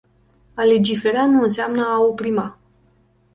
A 0.55 0.63
legifera 0.63 1.23
nu 1.25 1.41
înseamnă 1.43 1.81
a 1.85 1.99
oprima. 2.01 2.59